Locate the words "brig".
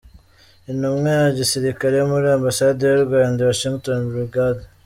4.09-4.35